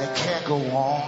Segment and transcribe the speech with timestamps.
[0.00, 1.00] and it can't go on.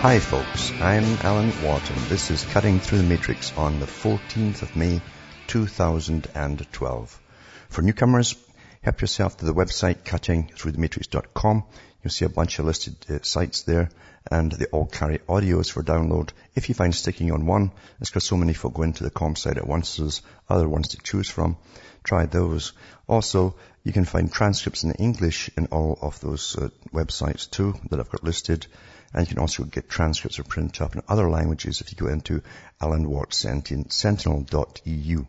[0.00, 1.82] Hi folks, I'm Alan Watt.
[2.08, 5.00] This is Cutting Through the Matrix on the 14th of May
[5.46, 7.20] 2012.
[7.68, 8.34] For newcomers,
[8.82, 11.64] help yourself to the website cuttingthroughthematrix.com.
[12.02, 13.90] You'll see a bunch of listed uh, sites there
[14.28, 16.30] and they all carry audios for download.
[16.56, 17.70] If you find sticking on one,
[18.00, 20.88] it's because so many folk go into the com site at once, there's other ones
[20.88, 21.56] to choose from.
[22.04, 22.72] Try those.
[23.06, 27.98] Also, you can find transcripts in English in all of those uh, websites too that
[28.00, 28.66] I've got listed.
[29.14, 32.06] And you can also get transcripts or print up in other languages if you go
[32.06, 32.42] into
[32.80, 35.26] alanwattsentinel.eu.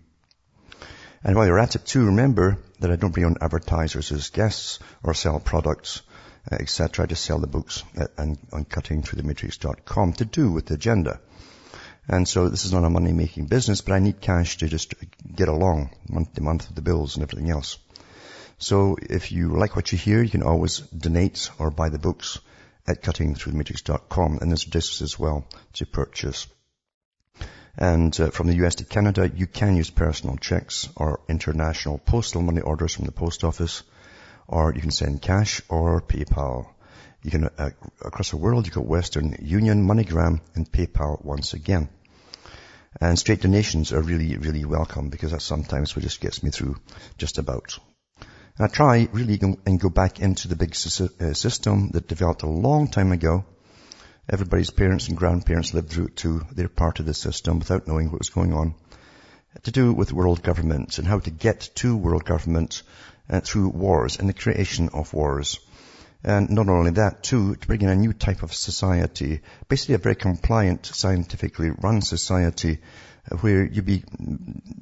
[1.26, 4.80] And while you're at it too, remember that I don't bring on advertisers as guests
[5.04, 6.02] or sell products,
[6.52, 7.04] uh, etc.
[7.04, 11.22] I just sell the books at, and, on cuttingthroughthematrix.com to do with the agenda.
[12.08, 14.94] And so this is not a money-making business, but I need cash to just
[15.36, 17.78] get along month to month with the bills and everything else.
[18.58, 22.40] So if you like what you hear, you can always donate or buy the books
[22.88, 26.48] at cuttingthroughthematrix.com and there's discs as well to purchase.
[27.78, 32.42] And uh, from the US to Canada, you can use personal checks or international postal
[32.42, 33.84] money orders from the post office,
[34.48, 36.68] or you can send cash or PayPal.
[37.24, 41.90] You can, uh, across the world, you've got Western Union, MoneyGram, and PayPal once again.
[43.02, 46.78] And straight donations are really, really welcome because that sometimes what just gets me through
[47.18, 47.78] just about.
[48.58, 52.48] And I try really and go back into the big uh, system that developed a
[52.48, 53.46] long time ago.
[54.30, 56.46] Everybody's parents and grandparents lived through it too.
[56.52, 58.76] They're part of the system without knowing what was going on.
[59.64, 62.84] To do with world governments and how to get to world government
[63.30, 65.60] uh, through wars and the creation of wars.
[66.24, 69.98] And not only that, too, to bring in a new type of society, basically a
[69.98, 72.80] very compliant, scientifically run society
[73.30, 74.04] uh, where you be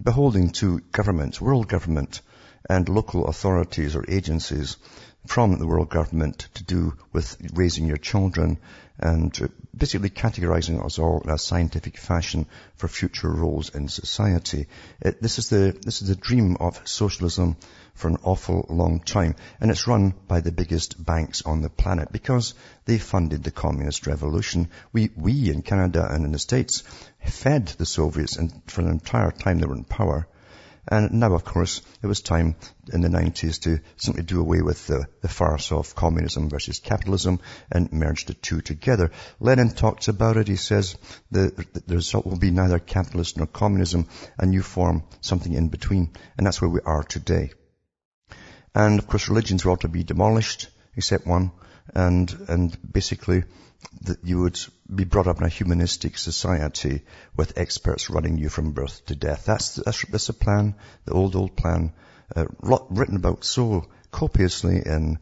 [0.04, 2.22] beholden to government, world government,
[2.70, 4.78] and local authorities or agencies
[5.26, 8.58] from the world government to do with raising your children
[9.00, 14.68] and basically categorizing us all in a scientific fashion for future roles in society.
[15.02, 17.58] It, this is the, this is the dream of socialism
[18.02, 19.36] for an awful long time.
[19.60, 24.08] And it's run by the biggest banks on the planet because they funded the communist
[24.08, 24.70] revolution.
[24.92, 26.82] We, we in Canada and in the States
[27.24, 30.28] fed the Soviets and for the entire time they were in power.
[30.88, 32.56] And now, of course, it was time
[32.92, 37.40] in the 90s to simply do away with the, the farce of communism versus capitalism
[37.72, 39.12] and merge the two together.
[39.40, 40.48] Lenin talks about it.
[40.48, 40.96] He says
[41.30, 44.08] the, the result will be neither capitalist nor communism,
[44.40, 46.10] a new form something in between.
[46.36, 47.52] And that's where we are today.
[48.74, 51.52] And of course, religions were all to be demolished, except one.
[51.94, 53.44] And, and basically,
[54.02, 54.60] that you would
[54.94, 57.02] be brought up in a humanistic society
[57.36, 59.46] with experts running you from birth to death.
[59.46, 61.94] That's, that's, that's a plan, the old, old plan,
[62.36, 62.46] uh,
[62.90, 65.20] written about so copiously in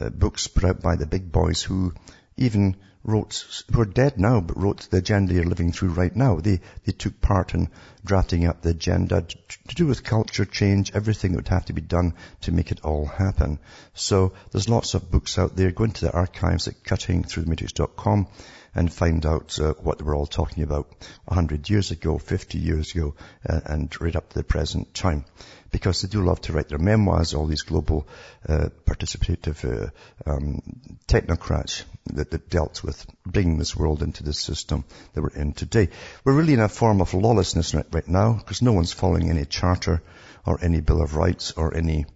[0.00, 1.92] uh, books put out by the big boys who
[2.36, 6.36] even wrote, who are dead now, but wrote the agenda you're living through right now.
[6.36, 7.68] They, they took part in
[8.04, 9.36] drafting up the agenda to,
[9.68, 12.80] to do with culture change, everything that would have to be done to make it
[12.84, 13.58] all happen.
[13.94, 15.70] So there's lots of books out there.
[15.70, 18.26] Go into the archives at cuttingthroughthematrix.com
[18.74, 20.88] and find out uh, what they were all talking about
[21.24, 23.14] 100 years ago, 50 years ago,
[23.48, 25.24] uh, and right up to the present time.
[25.70, 28.08] Because they do love to write their memoirs, all these global
[28.48, 29.90] uh, participative uh,
[30.28, 30.62] um,
[31.06, 35.88] technocrats that, that dealt with bringing this world into the system that we're in today.
[36.24, 39.44] We're really in a form of lawlessness right, right now because no one's following any
[39.44, 40.02] charter
[40.44, 42.06] or any Bill of Rights or any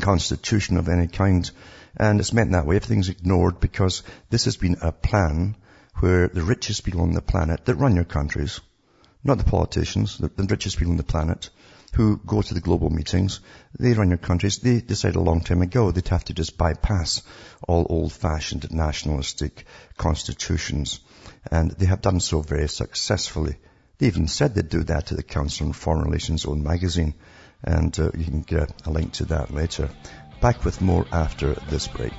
[0.00, 1.50] constitution of any kind.
[1.96, 2.76] And it's meant that way.
[2.76, 5.56] Everything's ignored because this has been a plan
[6.00, 8.60] where the richest people on the planet that run your countries,
[9.24, 11.50] not the politicians, the, the richest people on the planet,
[11.94, 13.40] who go to the global meetings,
[13.78, 17.22] they run your countries, they decided a long time ago they'd have to just bypass
[17.66, 19.64] all old-fashioned nationalistic
[19.96, 21.00] constitutions.
[21.50, 23.56] And they have done so very successfully.
[23.98, 27.14] They even said they'd do that to the Council on Foreign Relations own magazine.
[27.62, 29.88] And uh, you can get a link to that later.
[30.42, 32.12] Back with more after this break.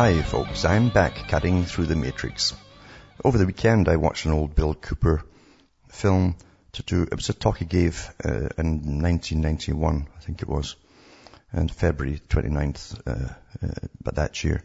[0.00, 2.54] Hi folks, I'm back cutting through the matrix.
[3.22, 5.22] Over the weekend I watched an old Bill Cooper
[5.90, 6.36] film
[6.72, 10.76] to do, it was a talk he gave uh, in 1991, I think it was,
[11.52, 13.68] and February 29th, uh, uh,
[14.02, 14.62] but that year.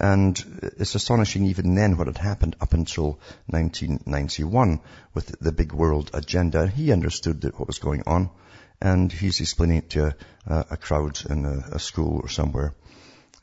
[0.00, 0.40] And
[0.78, 4.78] it's astonishing even then what had happened up until 1991
[5.14, 6.68] with the big world agenda.
[6.68, 8.30] He understood what was going on
[8.80, 10.14] and he's explaining it to
[10.46, 12.72] a, a crowd in a, a, school or somewhere.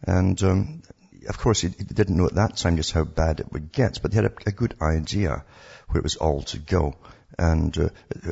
[0.06, 0.84] And um,
[1.28, 4.12] of course, he, didn't know at that time just how bad it would get, but
[4.12, 5.44] he had a, a good idea
[5.88, 6.96] where it was all to go.
[7.38, 7.90] And uh,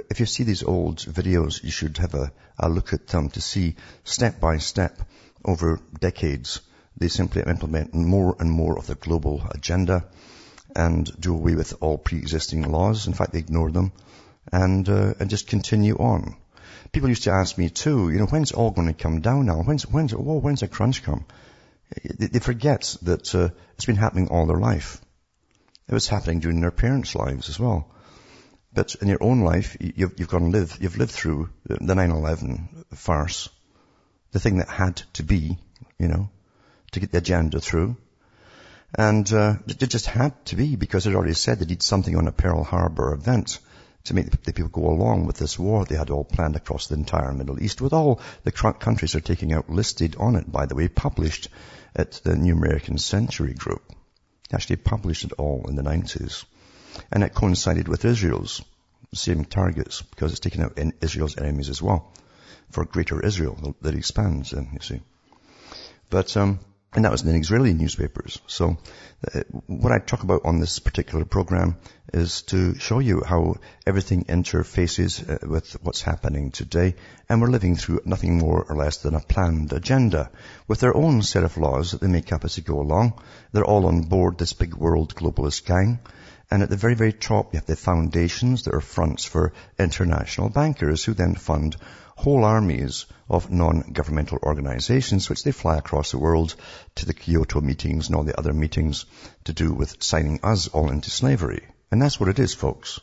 [0.09, 3.41] if you see these old videos, you should have a, a look at them to
[3.41, 4.99] see step by step
[5.43, 6.61] over decades
[6.97, 10.05] they simply implement more and more of the global agenda
[10.75, 13.07] and do away with all pre-existing laws.
[13.07, 13.91] In fact, they ignore them
[14.51, 16.35] and, uh, and just continue on.
[16.91, 19.63] People used to ask me too, you know, when's all going to come down now?
[19.63, 21.25] When's, when's, oh, when's the crunch come?
[22.17, 25.01] They, forget that uh, it's been happening all their life.
[25.89, 27.91] It was happening during their parents' lives as well.
[28.73, 33.49] But in your own life, you've, you've gone live, you've lived through the 9-11 farce,
[34.31, 35.57] the thing that had to be,
[35.99, 36.29] you know,
[36.91, 37.97] to get the agenda through.
[38.97, 42.27] And uh, it just had to be because it already said they did something on
[42.27, 43.59] a Pearl Harbor event
[44.05, 46.95] to make the people go along with this war they had all planned across the
[46.95, 50.75] entire Middle East with all the countries are taking out listed on it, by the
[50.75, 51.49] way, published
[51.95, 53.83] at the New American Century Group.
[54.49, 56.45] They actually published it all in the 90s.
[57.11, 58.61] And it coincided with Israel's
[59.13, 62.11] same targets because it's taken out Israel's enemies as well
[62.69, 65.01] for greater Israel that expands in, you see.
[66.09, 66.59] But, um,
[66.93, 68.41] and that was in Israeli newspapers.
[68.47, 68.77] So
[69.33, 71.77] uh, what I talk about on this particular program
[72.13, 73.55] is to show you how
[73.87, 76.95] everything interfaces uh, with what's happening today.
[77.29, 80.31] And we're living through nothing more or less than a planned agenda
[80.67, 83.21] with their own set of laws that they make up as they go along.
[83.53, 85.99] They're all on board this big world globalist gang.
[86.53, 90.49] And at the very, very top, you have the foundations that are fronts for international
[90.49, 91.77] bankers who then fund
[92.21, 96.55] whole armies of non-governmental organizations which they fly across the world
[96.95, 99.05] to the Kyoto meetings and all the other meetings
[99.45, 101.63] to do with signing us all into slavery.
[101.89, 102.99] And that's what it is, folks.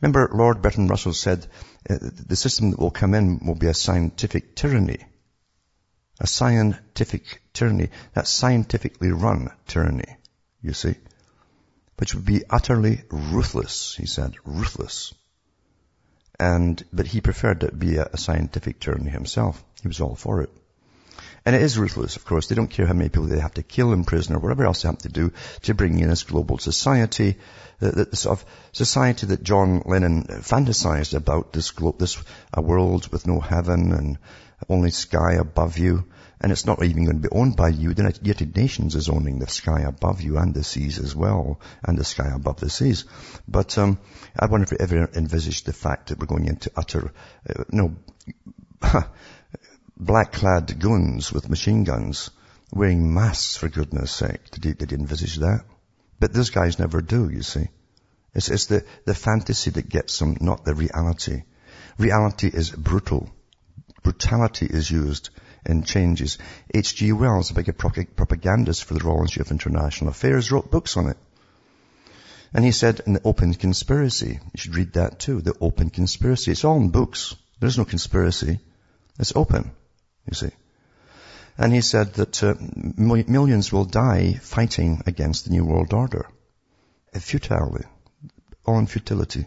[0.00, 1.46] Remember, Lord Bertrand Russell said,
[1.88, 5.04] uh, the system that will come in will be a scientific tyranny.
[6.18, 7.90] A scientific tyranny.
[8.14, 10.16] That's scientifically run tyranny,
[10.62, 10.94] you see.
[11.96, 15.14] Which would be utterly ruthless, he said, ruthless.
[16.40, 19.62] And, but he preferred it be a, a scientific tyranny himself.
[19.82, 20.50] He was all for it.
[21.44, 22.46] And it is ruthless, of course.
[22.46, 24.80] They don't care how many people they have to kill in prison or whatever else
[24.82, 25.32] they have to do
[25.62, 27.36] to bring in this global society,
[27.82, 32.22] uh, the, the, the sort of society that John Lennon fantasized about, this glo- this
[32.54, 34.18] a world with no heaven and
[34.68, 36.04] only sky above you.
[36.40, 37.92] And it's not even going to be owned by you.
[37.92, 41.98] The United Nations is owning the sky above you and the seas as well, and
[41.98, 43.04] the sky above the seas.
[43.46, 43.98] But um,
[44.38, 47.12] I wonder if we ever envisaged the fact that we're going into utter,
[47.48, 47.96] uh, no,
[49.98, 52.30] black-clad goons with machine guns
[52.72, 54.50] wearing masks, for goodness sake.
[54.50, 55.64] Did did envisage that?
[56.18, 57.68] But those guys never do, you see.
[58.34, 61.42] It's, it's the, the fantasy that gets them, not the reality.
[61.98, 63.30] Reality is brutal.
[64.02, 65.30] Brutality is used
[65.64, 66.38] and changes.
[66.72, 67.12] H.G.
[67.12, 71.16] Wells, a big propagandist for the Royal Institute of International Affairs, wrote books on it.
[72.52, 76.50] And he said in the Open Conspiracy, you should read that too, the Open Conspiracy.
[76.50, 77.36] It's all in books.
[77.60, 78.58] There's no conspiracy.
[79.18, 79.70] It's open,
[80.26, 80.50] you see.
[81.58, 82.54] And he said that uh,
[82.96, 86.26] millions will die fighting against the New World Order.
[87.12, 87.84] Futilely.
[88.64, 89.46] All in futility.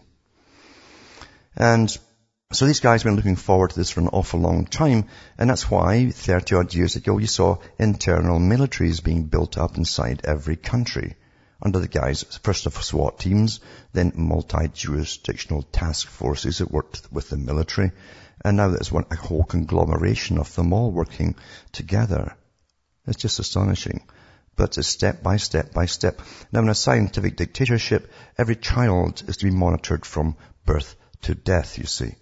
[1.56, 1.96] And
[2.54, 5.06] so these guys have been looking forward to this for an awful long time,
[5.38, 10.20] and that's why 30 odd years ago you saw internal militaries being built up inside
[10.24, 11.16] every country
[11.62, 13.60] under the guise, first of SWAT teams,
[13.92, 17.92] then multi-jurisdictional task forces that worked with the military,
[18.44, 21.36] and now there's one, a whole conglomeration of them all working
[21.72, 22.36] together.
[23.06, 24.06] It's just astonishing.
[24.56, 26.20] But it's step by step by step.
[26.52, 31.78] Now in a scientific dictatorship, every child is to be monitored from birth to death,
[31.78, 32.14] you see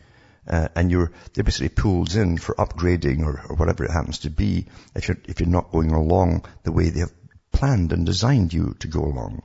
[0.47, 4.31] uh, and you're they're basically pulled in for upgrading or, or whatever it happens to
[4.31, 7.13] be if you're if you're not going along the way they have
[7.53, 9.43] planned and designed you to go along.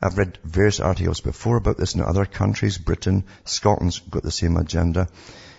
[0.00, 2.78] I've read various articles before about this in other countries.
[2.78, 5.08] Britain, Scotland's got the same agenda.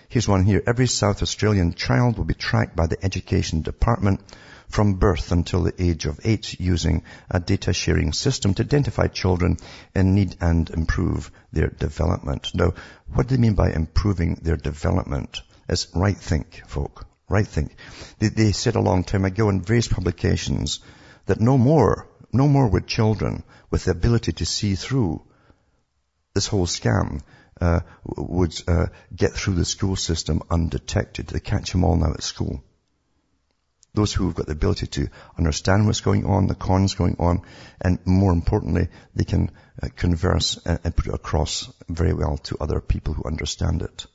[0.08, 0.62] Here's one here.
[0.66, 4.20] Every South Australian child will be tracked by the Education Department
[4.70, 9.56] from birth until the age of eight using a data sharing system to identify children
[9.94, 12.52] in need and improve their development.
[12.54, 12.74] Now,
[13.12, 15.42] what do they mean by improving their development?
[15.68, 17.06] It's right think, folk.
[17.28, 17.74] Right think.
[18.18, 20.80] They, they said a long time ago in various publications
[21.26, 25.22] that no more, no more would children with the ability to see through
[26.34, 27.22] this whole scam
[27.60, 31.26] uh, would uh, get through the school system undetected.
[31.26, 32.62] They catch them all now at school.
[33.92, 37.42] Those who have got the ability to understand what's going on, the cons going on,
[37.80, 39.50] and more importantly, they can
[39.82, 44.06] uh, converse and, and put it across very well to other people who understand it.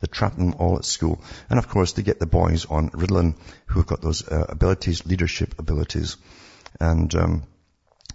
[0.00, 1.22] They trap them all at school.
[1.48, 5.58] And of course, they get the boys on Ritalin who've got those uh, abilities, leadership
[5.58, 6.16] abilities.
[6.80, 7.42] And um,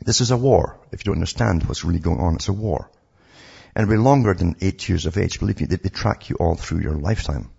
[0.04, 0.80] this is a war.
[0.92, 2.90] If you don't understand what's really going on, it's a war.
[3.76, 5.40] And it'll be longer than eight years of age.
[5.40, 7.50] Believe me, they, they track you all through your lifetime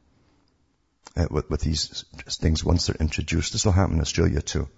[1.17, 3.53] uh, with, with, these things once they're introduced.
[3.53, 4.69] This will happen in Australia too.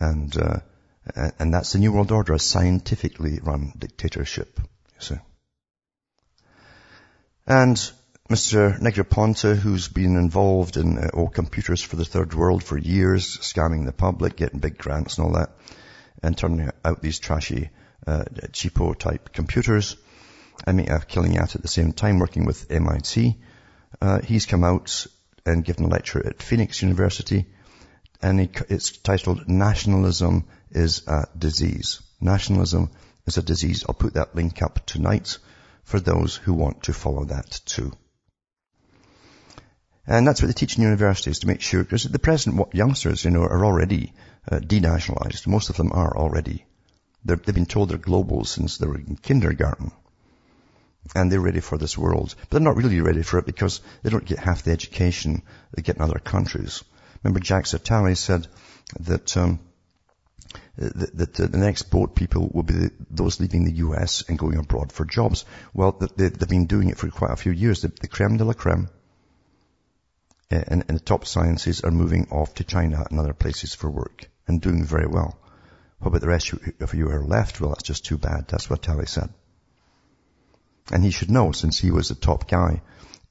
[0.00, 0.60] And, uh,
[1.38, 4.58] and that's the New World Order, a scientifically run dictatorship.
[4.60, 5.16] You see.
[7.46, 7.76] And
[8.30, 8.80] Mr.
[8.80, 13.92] Negroponte, who's been involved in uh, computers for the third world for years, scamming the
[13.92, 15.50] public, getting big grants and all that,
[16.22, 17.68] and turning out these trashy,
[18.06, 19.96] uh, cheapo type computers,
[20.66, 23.36] and make a killing at at the same time working with MIT.
[24.00, 25.06] Uh, he's come out
[25.44, 27.46] and given a lecture at Phoenix University,
[28.20, 32.00] and it's titled Nationalism is a Disease.
[32.20, 32.90] Nationalism
[33.26, 33.84] is a disease.
[33.88, 35.38] I'll put that link up tonight
[35.84, 37.92] for those who want to follow that too.
[40.06, 43.30] And that's what they teach in universities to make sure, because the present youngsters, you
[43.30, 44.12] know, are already
[44.50, 45.46] uh, denationalized.
[45.46, 46.64] Most of them are already.
[47.24, 49.92] they have been told they're global since they were in kindergarten.
[51.14, 52.34] And they're ready for this world.
[52.40, 55.42] But they're not really ready for it because they don't get half the education
[55.74, 56.84] they get in other countries.
[57.22, 58.46] Remember Jacques Attali said
[59.00, 59.58] that, um,
[60.76, 65.04] that, the next boat people will be those leaving the US and going abroad for
[65.04, 65.44] jobs.
[65.74, 67.82] Well, they, have been doing it for quite a few years.
[67.82, 68.88] The, the creme de la creme
[70.52, 74.28] and, and the top sciences are moving off to China and other places for work
[74.46, 75.38] and doing very well.
[75.98, 77.60] What about the rest of you who are left?
[77.60, 78.48] Well, that's just too bad.
[78.48, 79.30] That's what Talley said.
[80.90, 82.82] And he should know since he was the top guy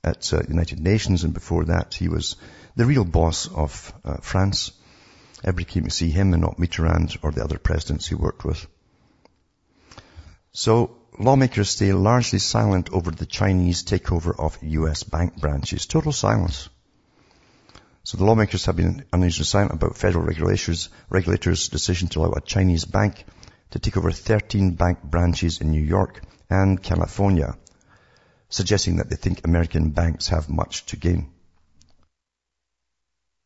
[0.03, 2.35] at uh, United Nations and before that he was
[2.75, 4.71] the real boss of uh, France.
[5.43, 8.65] Everybody came to see him and not Mitterrand or the other presidents he worked with.
[10.53, 15.85] So lawmakers stay largely silent over the Chinese takeover of US bank branches.
[15.85, 16.69] Total silence.
[18.03, 22.41] So the lawmakers have been unusually silent about federal regulators, regulators' decision to allow a
[22.41, 23.25] Chinese bank
[23.71, 27.55] to take over 13 bank branches in New York and California,
[28.49, 31.31] suggesting that they think American banks have much to gain.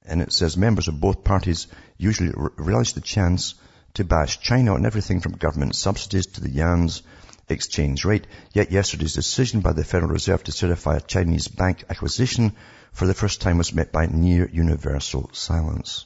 [0.04, 3.54] And it says members of both parties usually relish the chance
[3.94, 7.04] to bash China on everything from government subsidies to the yuan's
[7.48, 8.26] exchange rate.
[8.54, 12.56] Yet yesterday's decision by the Federal Reserve to certify a Chinese bank acquisition
[12.92, 16.06] for the first time was met by near universal silence.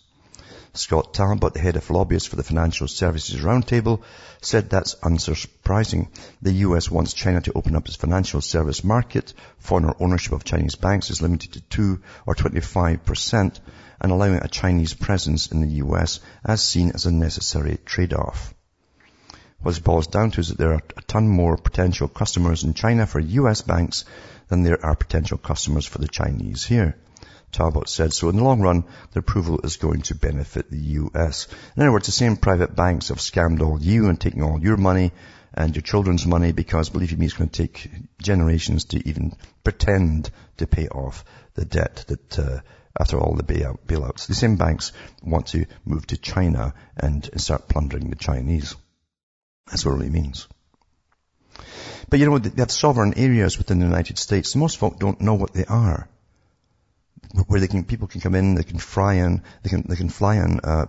[0.73, 4.03] Scott Talbot, the head of lobbyists for the Financial Services Roundtable,
[4.41, 6.09] said that's unsurprising.
[6.43, 9.33] The US wants China to open up its financial service market.
[9.57, 13.59] Foreign ownership of Chinese banks is limited to 2 or 25%
[13.99, 18.53] and allowing a Chinese presence in the US as seen as a necessary trade-off.
[19.61, 22.75] What it boils down to is that there are a ton more potential customers in
[22.75, 24.05] China for US banks
[24.47, 26.95] than there are potential customers for the Chinese here.
[27.51, 28.29] Talbot said so.
[28.29, 31.47] In the long run, the approval is going to benefit the US.
[31.75, 34.77] In other words, the same private banks have scammed all you and taken all your
[34.77, 35.11] money
[35.53, 37.89] and your children's money because believe me, it's going to take
[38.21, 41.25] generations to even pretend to pay off
[41.55, 42.59] the debt that uh,
[42.99, 44.27] after all the bailout, bailouts.
[44.27, 44.91] The same banks
[45.23, 48.75] want to move to China and start plundering the Chinese.
[49.67, 50.47] That's what it really means.
[52.09, 54.55] But you know, they have sovereign areas within the United States.
[54.55, 56.09] Most folk don't know what they are.
[57.47, 60.09] Where they can, people can come in, they can fly in, they can, they can
[60.09, 60.85] fly in, uh,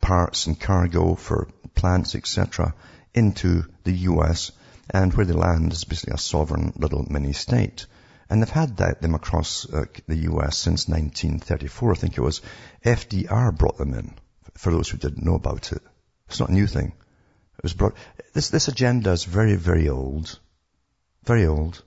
[0.00, 2.74] parts and cargo for plants, etc.,
[3.14, 4.52] into the US,
[4.90, 7.86] and where they land is basically a sovereign little mini state.
[8.28, 12.40] And they've had that, them across uh, the US since 1934, I think it was.
[12.84, 14.14] FDR brought them in,
[14.54, 15.82] for those who didn't know about it.
[16.28, 16.94] It's not a new thing.
[17.58, 17.94] It was brought,
[18.32, 20.38] this, this agenda is very, very old.
[21.24, 21.82] Very old.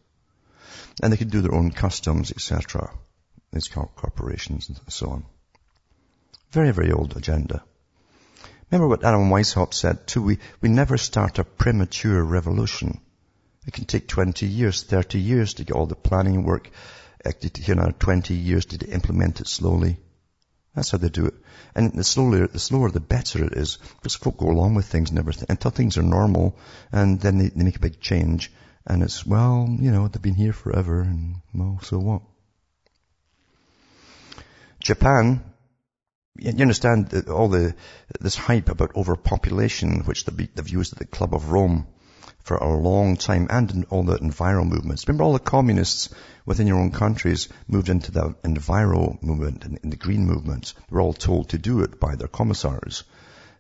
[1.02, 2.92] And they could do their own customs, etc.
[3.52, 5.26] These corporations and so on.
[6.52, 7.64] Very, very old agenda.
[8.72, 13.00] Remember what Adam Weishaupt said too, we, we never start a premature revolution.
[13.68, 16.70] It can take 20 years, 30 years to get all the planning work,
[17.24, 19.98] eh, you know, 20 years to implement it slowly.
[20.76, 21.36] That's how they do it.
[21.74, 23.78] And the slower, the slower, the better it is.
[23.96, 26.58] Because folk go along with things and everything until things are normal,
[26.92, 28.52] and then they, they make a big change.
[28.88, 32.22] And it's, well, you know, they've been here forever, and well, so what?
[34.80, 35.44] Japan
[36.38, 37.76] you understand all the,
[38.20, 41.88] this hype about overpopulation, which they've used at the Club of Rome
[42.44, 45.08] for a long time and in all the enviro movements.
[45.08, 46.10] Remember all the communists
[46.46, 50.74] within your own countries moved into the enviro movement and the green movement.
[50.76, 53.04] They were all told to do it by their commissars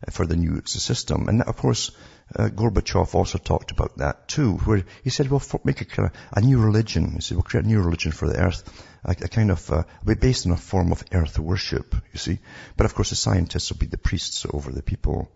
[0.06, 1.30] uh, for the new system.
[1.30, 1.92] And that, of course,
[2.34, 6.18] uh, Gorbachev also talked about that too, where he said, well, make a kind of
[6.34, 7.14] a new religion.
[7.14, 8.64] He said, we'll create a new religion for the earth,
[9.04, 12.40] a, a kind of, uh, based on a form of earth worship, you see.
[12.78, 15.32] But of course, the scientists will be the priests over the people.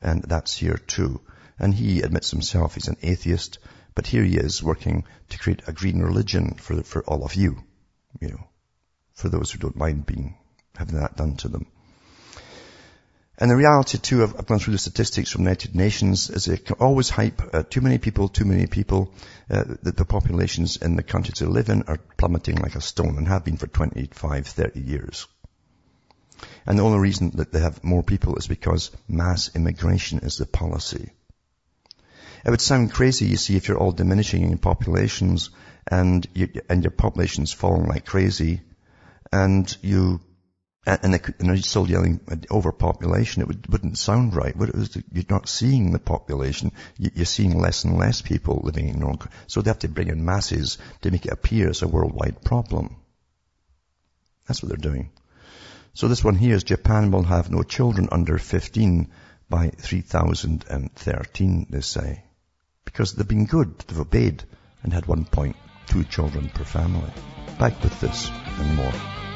[0.00, 1.20] And that's here too.
[1.58, 3.58] And he admits himself he's an atheist,
[3.94, 7.62] but here he is working to create a green religion for, for all of you,
[8.20, 8.48] you know,
[9.12, 10.38] for those who don't mind being,
[10.74, 11.66] having that done to them.
[13.40, 16.44] And the reality too, I've, I've gone through the statistics from the United Nations, is
[16.44, 19.14] they always hype uh, too many people, too many people.
[19.50, 23.16] Uh, the, the, populations in the countries they live in are plummeting like a stone
[23.16, 25.26] and have been for 25, 30 years.
[26.66, 30.46] And the only reason that they have more people is because mass immigration is the
[30.46, 31.10] policy.
[32.44, 35.50] It would sound crazy, you see, if you're all diminishing in populations
[35.86, 38.60] and you, and your population's falling like crazy
[39.32, 40.20] and you
[40.86, 42.20] and, they, and they're still yelling
[42.50, 43.42] overpopulation.
[43.42, 44.56] It would, wouldn't sound right.
[44.56, 46.72] But was, you're not seeing the population.
[46.96, 49.28] You're seeing less and less people living in North.
[49.46, 52.96] So they have to bring in masses to make it appear as a worldwide problem.
[54.46, 55.10] That's what they're doing.
[55.92, 59.10] So this one here is Japan will have no children under 15
[59.50, 62.24] by 3013, they say.
[62.84, 63.78] Because they've been good.
[63.80, 64.44] They've obeyed
[64.82, 67.12] and had 1.2 children per family.
[67.58, 69.29] Back with this and more.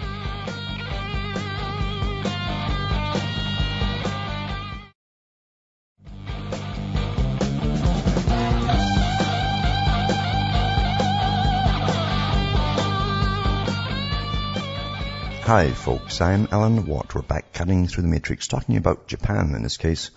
[15.46, 17.14] Hi folks, I'm Alan Watt.
[17.14, 20.10] We're back cutting through the matrix, talking about Japan in this case,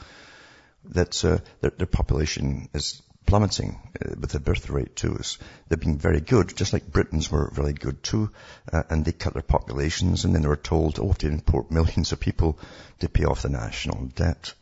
[0.92, 5.20] that uh, their, their, population is plummeting uh, with the birth rate too.
[5.68, 8.32] They've been very good, just like Britons were really good too,
[8.72, 12.14] uh, and they cut their populations and then they were told, oh, to import millions
[12.14, 12.58] of people
[13.00, 14.54] to pay off the national debt.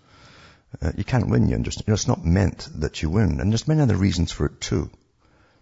[0.82, 1.88] Uh, you can't win, you understand.
[1.88, 4.60] You know, it's not meant that you win, and there's many other reasons for it
[4.62, 4.90] too.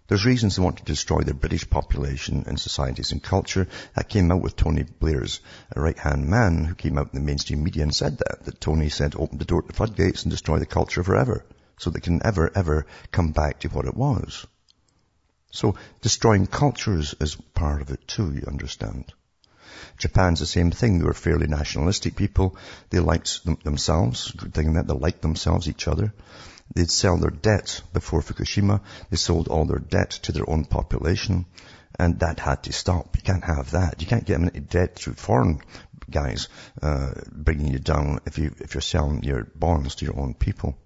[0.06, 3.66] There's reasons they want to destroy the British population and societies and culture.
[3.96, 5.40] That came out with Tony Blair's
[5.74, 9.14] right-hand man who came out in the mainstream media and said that, that Tony said
[9.16, 11.46] open the door to the floodgates and destroy the culture forever
[11.78, 14.46] so they can ever, ever come back to what it was.
[15.50, 19.10] So destroying cultures is part of it too, you understand.
[19.98, 20.98] Japan's the same thing.
[20.98, 22.56] They were fairly nationalistic people.
[22.90, 24.32] They liked them, themselves.
[24.32, 26.12] Good thing that they liked themselves, each other.
[26.74, 28.80] They'd sell their debt before Fukushima.
[29.10, 31.46] They sold all their debt to their own population.
[31.98, 33.16] And that had to stop.
[33.16, 34.00] You can't have that.
[34.00, 35.60] You can't get into debt through foreign
[36.10, 36.48] guys
[36.82, 40.76] uh, bringing you down if you if you're selling your bonds to your own people.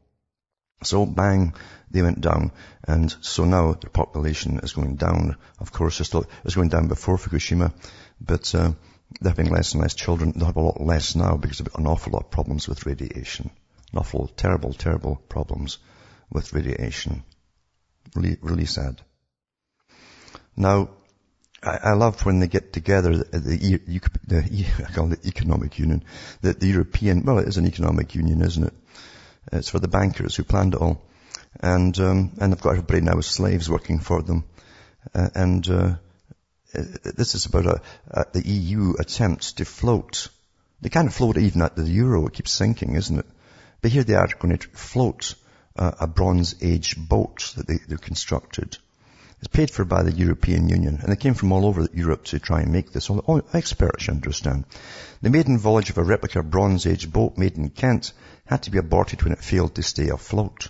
[0.82, 1.54] So bang,
[1.90, 2.52] they went down,
[2.86, 5.36] and so now their population is going down.
[5.58, 7.72] Of course, it's, still, it's going down before Fukushima,
[8.20, 8.72] but uh,
[9.20, 10.34] they're having less and less children.
[10.36, 13.50] They have a lot less now because of an awful lot of problems with radiation
[13.94, 15.78] awful, terrible, terrible problems
[16.30, 17.22] with radiation.
[18.14, 19.00] Really, really sad.
[20.56, 20.90] Now,
[21.62, 23.80] I, I love when they get together, the, the,
[24.26, 26.04] the, I call it the economic union,
[26.40, 28.74] the, the European, well it is an economic union, isn't it?
[29.52, 31.02] It's for the bankers who planned it all.
[31.60, 34.44] And, um, and they've got everybody now as slaves working for them.
[35.14, 35.94] Uh, and, uh,
[36.72, 40.28] this is about a, a, the EU attempts to float.
[40.82, 42.26] They can't float even at the euro.
[42.26, 43.26] It keeps sinking, isn't it?
[43.80, 45.34] But here they are going to float
[45.76, 48.76] uh, a Bronze Age boat that they, they've constructed.
[49.38, 52.40] It's paid for by the European Union, and they came from all over Europe to
[52.40, 53.08] try and make this.
[53.08, 54.64] All, all experts understand.
[55.22, 58.12] The maiden voyage of a replica Bronze Age boat made in Kent
[58.46, 60.68] had to be aborted when it failed to stay afloat.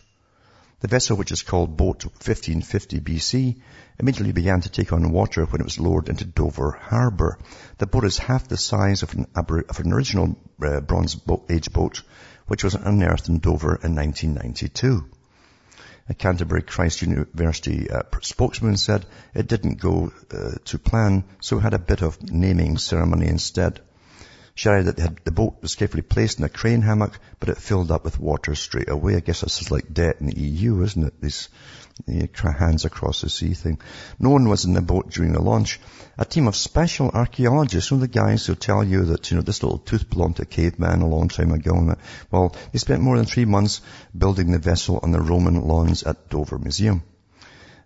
[0.80, 3.56] The vessel, which is called Boat 1550 BC,
[3.98, 7.38] immediately began to take on water when it was lowered into Dover Harbour.
[7.78, 11.16] The boat is half the size of an, of an original uh, Bronze
[11.48, 12.02] Age boat,
[12.48, 15.08] which was unearthed in Dover in 1992.
[16.10, 21.74] A Canterbury Christ University uh, spokesman said it didn't go uh, to plan, so had
[21.74, 23.80] a bit of naming ceremony instead.
[24.58, 28.02] She that the boat was carefully placed in a crane hammock, but it filled up
[28.02, 29.14] with water straight away.
[29.14, 31.20] I guess this is like debt in the EU, isn't it?
[31.20, 31.48] These
[32.58, 33.80] hands across the sea thing.
[34.18, 35.78] No one was in the boat during the launch.
[36.18, 39.44] A team of special archaeologists, you know the guys who tell you that, you know,
[39.44, 41.76] this little tooth belonged to a caveman a long time ago.
[41.76, 41.94] And
[42.32, 43.80] well, they spent more than three months
[44.12, 47.04] building the vessel on the Roman lawns at Dover Museum.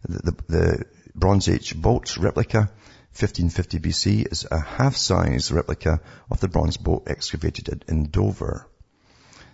[0.09, 2.71] The, the, the Bronze Age boat replica
[3.15, 8.67] 1550 BC is a half-size replica of the bronze boat excavated in Dover.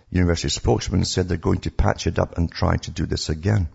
[0.09, 3.67] University spokesman said they're going to patch it up and try to do this again.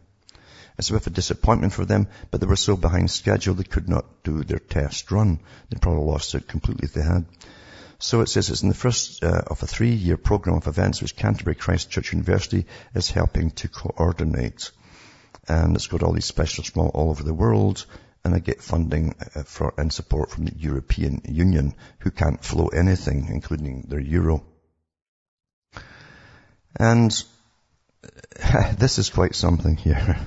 [0.79, 3.63] It's a bit of a disappointment for them, but they were so behind schedule they
[3.63, 5.39] could not do their test run.
[5.69, 7.27] They probably lost it completely if they had.
[7.99, 11.15] So it says it's in the first uh, of a three-year program of events which
[11.15, 14.71] Canterbury Christ Church University is helping to coordinate.
[15.47, 17.85] And it's got all these specialists from all over the world,
[18.25, 22.69] and they get funding uh, for and support from the European Union, who can't flow
[22.69, 24.45] anything, including their euro.
[26.77, 27.11] And
[28.79, 30.19] this is quite something here.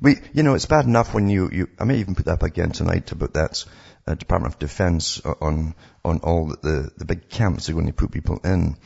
[0.00, 2.42] We, you know, it's bad enough when you, you I may even put that up
[2.42, 3.64] again tonight about that
[4.04, 8.10] uh, Department of Defense on, on all the, the big camps they're going to put
[8.10, 8.76] people in.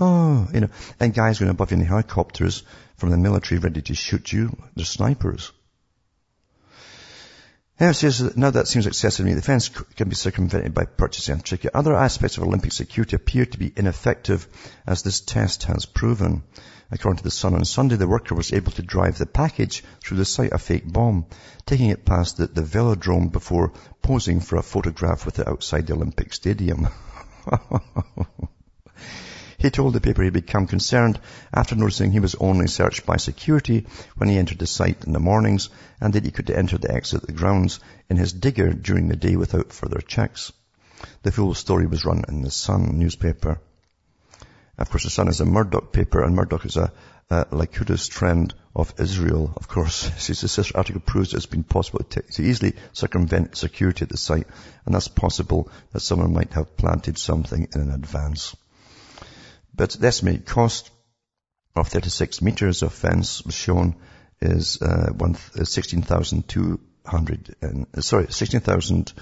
[0.00, 0.68] Oh, you know,
[1.00, 2.62] and guys going above you in helicopters
[2.96, 4.56] from the military ready to shoot you.
[4.76, 5.50] They're snipers.
[7.80, 9.34] Now says now that seems excessive to me.
[9.34, 11.70] The fence can be circumvented by purchasing a ticket.
[11.74, 14.48] Other aspects of Olympic security appear to be ineffective,
[14.86, 16.42] as this test has proven.
[16.90, 20.16] According to the Sun on Sunday, the worker was able to drive the package through
[20.16, 21.26] the site of fake bomb,
[21.66, 23.72] taking it past the, the velodrome before
[24.02, 26.88] posing for a photograph with it outside the Olympic Stadium.
[29.60, 31.18] He told the paper he'd become concerned
[31.52, 35.18] after noticing he was only searched by security when he entered the site in the
[35.18, 35.68] mornings
[36.00, 39.34] and that he could enter the exit the grounds in his digger during the day
[39.34, 40.52] without further checks.
[41.24, 43.60] The full story was run in the Sun newspaper.
[44.78, 46.92] Of course, the Sun is a Murdoch paper, and Murdoch is a,
[47.30, 50.08] a Likud friend of Israel, of course.
[50.28, 54.46] This article proves it's been possible to, easily circumvent security at the site,
[54.86, 58.54] and that's possible that someone might have planted something in advance.
[59.74, 60.92] But the estimated cost
[61.74, 63.96] of 36 meters of fence shown
[64.40, 69.12] is uh, uh, 16,200, uh, sorry, 16,000,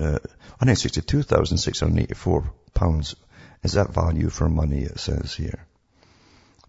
[0.00, 0.18] uh,
[0.58, 3.16] 162,684 pounds
[3.64, 5.66] is that value for money, it says here.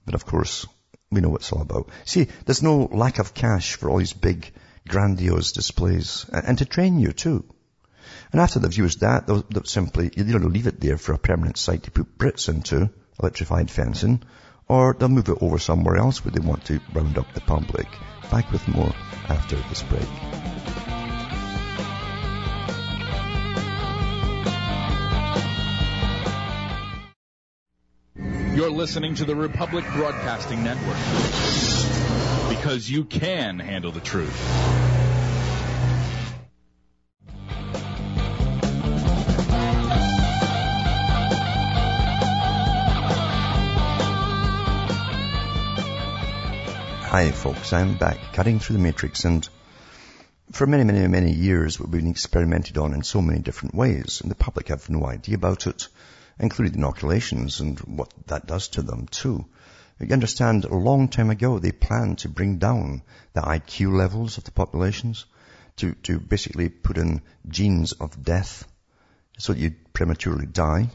[0.05, 0.65] But of course,
[1.12, 1.89] we know what it's all about.
[2.05, 4.51] See, there's no lack of cash for all these big,
[4.88, 7.43] grandiose displays, and, to train you too.
[8.31, 11.17] And after they've used that, they'll, they'll simply, you know, leave it there for a
[11.19, 14.23] permanent site to put Brits into, electrified fencing,
[14.67, 17.88] or they'll move it over somewhere else where they want to round up the public.
[18.31, 18.93] Back with more
[19.29, 20.94] after this break.
[28.55, 30.95] You're listening to the Republic Broadcasting Network.
[32.47, 34.33] Because you can handle the truth.
[47.03, 49.45] Hi folks, I'm back, cutting through the matrix and
[50.53, 54.31] for many, many, many years we've been experimented on in so many different ways and
[54.31, 55.89] the public have no idea about it,
[56.39, 59.45] including inoculations and what that does to them too.
[60.00, 63.02] You understand, a long time ago they planned to bring down
[63.34, 65.26] the IQ levels of the populations
[65.78, 68.67] to, to basically put in genes of death
[69.38, 70.89] so that you'd prematurely die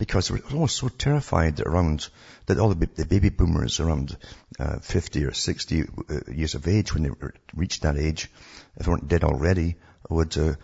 [0.00, 2.08] because they were almost so terrified around
[2.46, 4.16] that all the, the baby boomers around
[4.58, 7.10] uh, 50 or 60 uh, years of age, when they
[7.54, 8.30] reached that age,
[8.76, 9.76] if they weren't dead already,
[10.08, 10.54] would uh,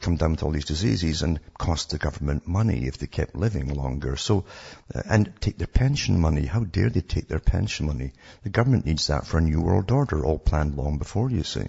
[0.00, 3.72] come down with all these diseases and cost the government money if they kept living
[3.74, 4.16] longer.
[4.16, 4.44] So,
[4.94, 6.44] uh, and take their pension money.
[6.44, 8.12] How dare they take their pension money?
[8.42, 11.66] The government needs that for a new world order, all planned long before, you see.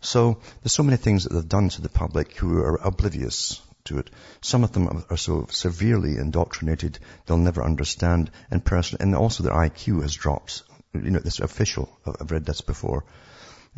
[0.00, 3.98] So, there's so many things that they've done to the public who are oblivious to
[3.98, 4.10] it.
[4.40, 9.52] Some of them are so severely indoctrinated they'll never understand in person, and also their
[9.52, 10.62] IQ has dropped.
[10.92, 11.88] You know, this official.
[12.04, 13.04] I've read this before,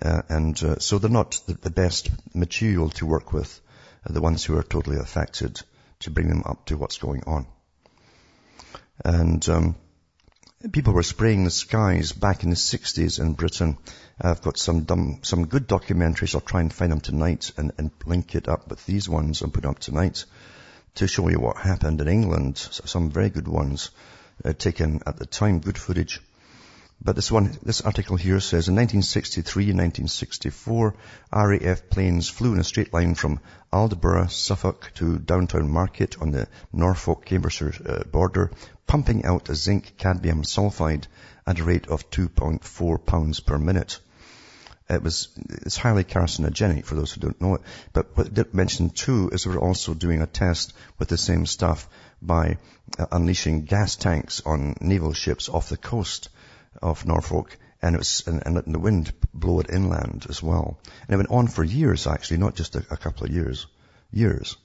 [0.01, 3.61] uh, and uh, so they're not the, the, best material to work with.
[4.09, 5.61] Uh, the ones who are totally affected
[6.01, 7.47] to bring them up to what's going on.
[9.05, 9.77] And um,
[10.71, 13.77] people were spraying the skies back in the 60s in Britain.
[14.21, 16.35] I've got some dumb, some good documentaries.
[16.35, 19.53] I'll try and find them tonight and, and link it up with these ones and
[19.53, 20.25] put up tonight
[20.95, 22.59] to show you what happened in England.
[22.59, 23.91] Some very good ones
[24.45, 26.21] uh, taken at the time, good footage.
[27.05, 30.95] But this one, this article here says in 1963 and 1964,
[31.33, 33.41] RAF planes flew in a straight line from
[33.73, 38.53] Aldborough, Suffolk to Downham Market on the Norfolk-Cambridgeshire uh, border,
[38.87, 41.09] pumping out a zinc cadmium sulfide
[41.45, 43.99] at a rate of 2.4 pounds per minute.
[44.89, 47.63] It was, it's highly carcinogenic for those who don't know it.
[47.93, 51.47] But what I did mention too is we're also doing a test with the same
[51.47, 51.89] stuff
[52.21, 52.59] by
[52.97, 56.29] uh, unleashing gas tanks on naval ships off the coast
[56.81, 60.79] of Norfolk and it was, and, and letting the wind blow it inland as well.
[61.09, 63.67] And it went on for years actually, not just a, a couple of years.
[64.13, 64.57] Years.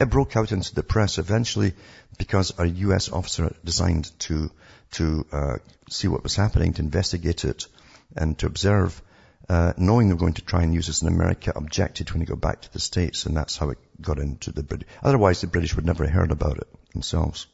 [0.00, 1.74] It broke out into the press eventually
[2.18, 3.10] because a U.S.
[3.10, 4.50] officer designed to,
[4.92, 5.56] to, uh,
[5.90, 7.66] see what was happening, to investigate it
[8.16, 9.02] and to observe,
[9.48, 12.26] uh, knowing they were going to try and use this in America, objected when he
[12.26, 14.88] got back to the States and that's how it got into the British.
[15.02, 17.48] Otherwise the British would never have heard about it themselves.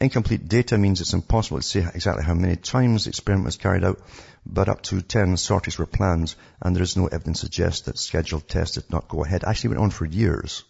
[0.00, 3.84] Incomplete data means it's impossible to say exactly how many times the experiment was carried
[3.84, 4.00] out,
[4.44, 7.98] but up to 10 sorties were planned, and there is no evidence to suggest that
[7.98, 9.44] scheduled tests did not go ahead.
[9.44, 10.64] Actually went on for years.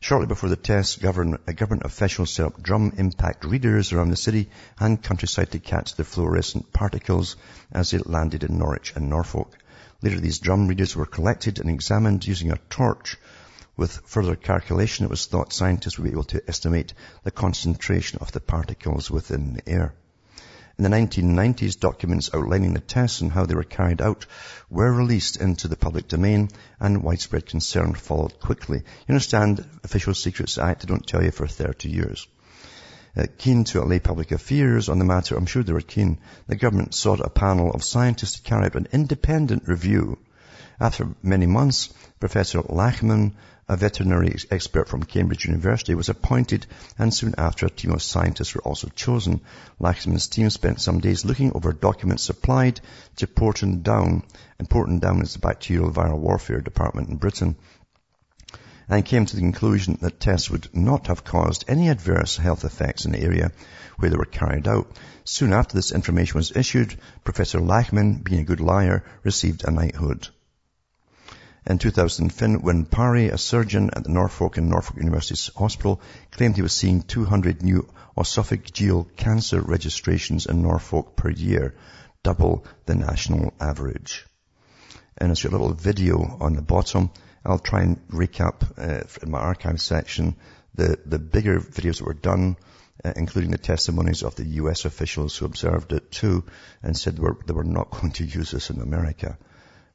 [0.00, 4.10] Shortly before the test, government, a uh, government officials set up drum impact readers around
[4.10, 4.48] the city
[4.78, 7.36] and countryside to catch the fluorescent particles
[7.72, 9.56] as they landed in Norwich and Norfolk.
[10.00, 13.16] Later, these drum readers were collected and examined using a torch
[13.78, 18.32] with further calculation, it was thought scientists would be able to estimate the concentration of
[18.32, 19.94] the particles within the air.
[20.76, 24.26] In the 1990s, documents outlining the tests and how they were carried out
[24.68, 26.48] were released into the public domain
[26.80, 28.78] and widespread concern followed quickly.
[28.78, 32.26] You understand, Official Secrets Act, they don't tell you for 30 years.
[33.16, 36.56] Uh, keen to allay public affairs on the matter, I'm sure they were keen, the
[36.56, 40.18] government sought a panel of scientists to carry out an independent review.
[40.80, 43.34] After many months, Professor Lachmann
[43.68, 46.66] a veterinary expert from Cambridge University, was appointed
[46.98, 49.42] and soon after a team of scientists were also chosen.
[49.78, 52.80] Lachmann's team spent some days looking over documents supplied
[53.16, 54.22] to Porton Down,
[54.58, 57.56] and Porton Down is the bacterial viral warfare department in Britain,
[58.88, 63.04] and came to the conclusion that tests would not have caused any adverse health effects
[63.04, 63.52] in the area
[63.98, 64.90] where they were carried out.
[65.24, 70.28] Soon after this information was issued, Professor Lachmann, being a good liar, received a knighthood.
[71.66, 72.30] In 2000,
[72.62, 77.02] when Parry, a surgeon at the Norfolk and Norwich University Hospital, claimed he was seeing
[77.02, 81.74] 200 new esophageal cancer registrations in Norfolk per year,
[82.22, 84.24] double the national average.
[85.16, 87.10] And it's your little video on the bottom.
[87.44, 90.36] I'll try and recap uh, in my archive section
[90.74, 92.56] the, the bigger videos that were done,
[93.04, 96.44] uh, including the testimonies of the US officials who observed it too
[96.82, 99.36] and said they were, they were not going to use this in America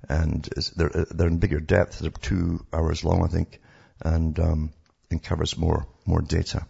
[0.10, 0.44] and
[0.76, 2.00] they're, they're in bigger depth.
[2.00, 3.60] They're two hours long, I think,
[4.02, 4.74] and, um,
[5.10, 6.66] and covers more, more data.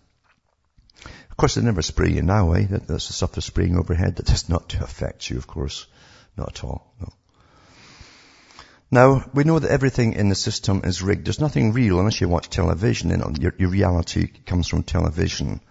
[1.32, 2.68] Of course, they never spray you now, eh?
[2.70, 4.18] That's the stuff they're spraying overhead.
[4.18, 5.88] That does not affect you, of course.
[6.38, 7.14] Not at all, no.
[8.92, 11.26] Now, we know that everything in the system is rigged.
[11.26, 13.10] There's nothing real unless you watch television.
[13.10, 15.62] You know, your, your reality comes from television.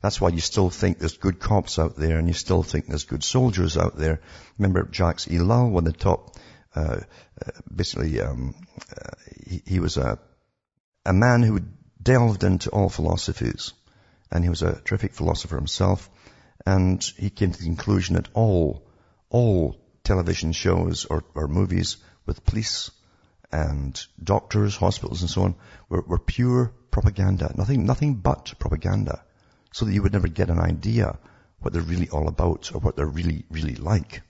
[0.00, 3.04] That's why you still think there's good cops out there and you still think there's
[3.04, 4.20] good soldiers out there.
[4.56, 6.36] Remember Jacques Ellul, one of the top
[7.74, 8.54] basically, um,
[8.90, 9.10] uh,
[9.46, 10.18] he, he, was a,
[11.04, 11.60] a man who
[12.02, 13.72] delved into all philosophies.
[14.30, 16.10] And he was a terrific philosopher himself.
[16.66, 18.86] And he came to the conclusion that all,
[19.30, 22.90] all television shows or, or movies with police
[23.50, 25.54] and doctors, hospitals and so on
[25.88, 27.52] were, were pure propaganda.
[27.56, 29.22] Nothing, nothing but propaganda.
[29.72, 31.18] So that you would never get an idea
[31.60, 34.22] what they're really all about or what they're really, really like.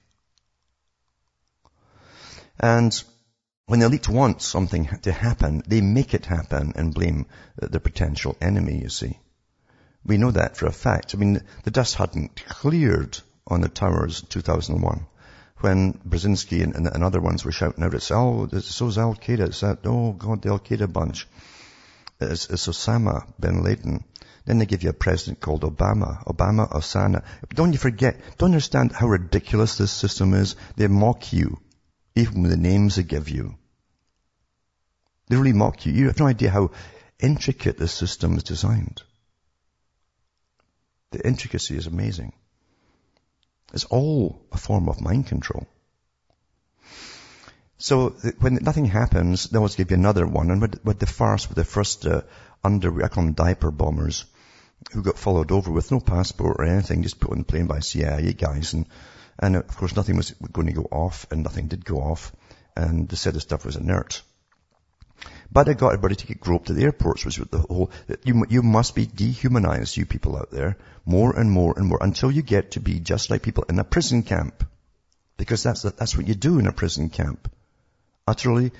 [2.61, 2.93] And
[3.67, 8.37] when the elite want something to happen, they make it happen and blame the potential
[8.41, 9.19] enemy, you see.
[10.05, 11.15] We know that for a fact.
[11.15, 15.07] I mean, the dust hadn't cleared on the towers in 2001
[15.61, 19.61] when Brzezinski and, and, and, other ones were shouting out, it's, oh, so's Al-Qaeda, it's
[19.61, 21.27] that, oh God, the Al-Qaeda bunch.
[22.21, 24.05] It's, it's Osama bin Laden.
[24.45, 27.25] Then they give you a president called Obama, Obama Osana.
[27.53, 30.57] Don't you forget, don't understand how ridiculous this system is?
[30.77, 31.59] They mock you
[32.19, 33.57] even with the names they give you.
[35.29, 35.93] They really mock you.
[35.93, 36.71] You have no idea how
[37.21, 39.03] intricate this system is designed.
[41.11, 42.33] The intricacy is amazing.
[43.73, 45.67] It's all a form of mind control.
[47.79, 50.51] So when nothing happens, they always give you another one.
[50.51, 52.23] And with, the farce with the first uh,
[52.65, 54.25] under, I call them diaper bombers,
[54.93, 57.81] who got followed over with no passport or anything, just put on the plane by
[57.81, 58.73] CIA guys.
[58.73, 58.87] And,
[59.39, 62.33] and of course nothing was going to go off and nothing did go off.
[62.77, 64.23] And they said the stuff was inert.
[65.51, 67.91] But I got everybody to get groped at the airports, which was the whole,
[68.25, 72.31] you, you must be dehumanized, you people out there, more and more and more, until
[72.31, 74.65] you get to be just like people in a prison camp.
[75.37, 77.51] Because that's, that's what you do in a prison camp.
[78.27, 78.73] Utterly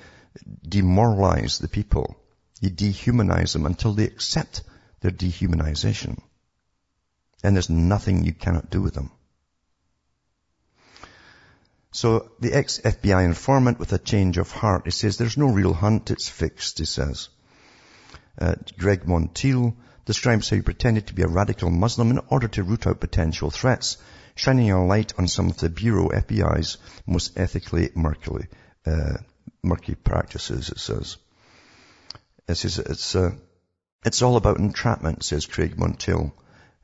[0.67, 2.15] demoralize the people.
[2.61, 4.61] You dehumanize them until they accept
[5.01, 6.21] their dehumanization.
[7.43, 9.11] And there's nothing you cannot do with them.
[11.91, 16.11] So the ex-FBI informant with a change of heart, he says, there's no real hunt,
[16.11, 17.29] it's fixed, he says.
[18.39, 19.75] Uh, Greg Monteilh
[20.05, 23.49] describes how he pretended to be a radical Muslim in order to root out potential
[23.49, 23.97] threats,
[24.35, 28.47] shining a light on some of the Bureau FBI's most ethically murky,
[28.85, 29.17] uh,
[29.63, 31.17] murky practices, it says.
[32.47, 33.31] It says it's, uh,
[34.05, 36.31] it's all about entrapment, says Craig Monteilh.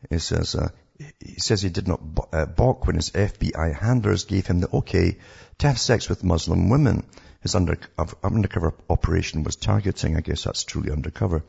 [0.09, 4.47] He says, uh, he says he did not uh, balk when his FBI handlers gave
[4.47, 5.17] him the okay
[5.57, 7.05] to have sex with Muslim women.
[7.41, 7.77] His under,
[8.23, 11.43] undercover operation was targeting, I guess that's truly undercover.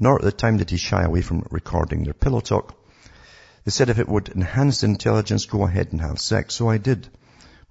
[0.00, 2.74] Nor at the time did he shy away from recording their pillow talk.
[3.64, 6.54] They said if it would enhance intelligence, go ahead and have sex.
[6.54, 7.08] So I did.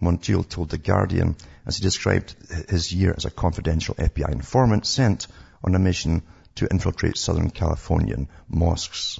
[0.02, 2.36] Monteilh told The Guardian as he described
[2.70, 5.28] his year as a confidential FBI informant sent
[5.64, 6.22] on a mission
[6.56, 9.20] to infiltrate Southern Californian mosques.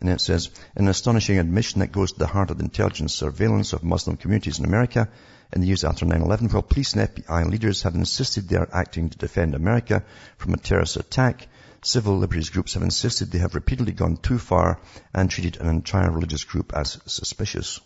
[0.00, 3.72] And it says, an astonishing admission that goes to the heart of the intelligence surveillance
[3.72, 5.08] of Muslim communities in America
[5.52, 9.10] in the years after 9-11, while police and FBI leaders have insisted they are acting
[9.10, 10.04] to defend America
[10.36, 11.48] from a terrorist attack,
[11.82, 14.78] civil liberties groups have insisted they have repeatedly gone too far
[15.14, 17.80] and treated an entire religious group as suspicious.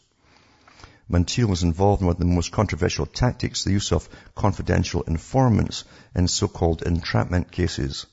[1.09, 5.85] Monteilh was involved in one of the most controversial tactics, the use of confidential informants
[6.15, 8.07] in so-called entrapment cases.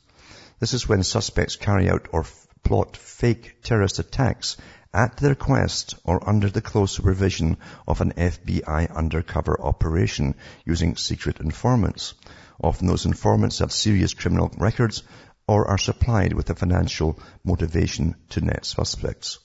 [0.59, 2.25] This is when suspects carry out or
[2.69, 4.55] plot fake terrorist attacks
[4.93, 11.39] at the request or under the close supervision of an FBI undercover operation using secret
[11.39, 12.13] informants.
[12.61, 15.01] Often those informants have serious criminal records
[15.47, 19.39] or are supplied with a financial motivation to net suspects.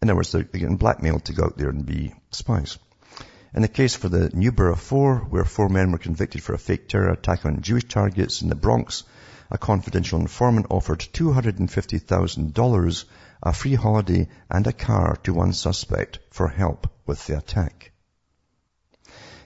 [0.00, 2.78] In other words, they're getting blackmailed to go out there and be spies.
[3.54, 6.88] In the case for the Newburgh Four, where four men were convicted for a fake
[6.88, 9.04] terror attack on Jewish targets in the Bronx,
[9.50, 13.04] a confidential informant offered $250,000,
[13.42, 17.92] a free holiday and a car to one suspect for help with the attack.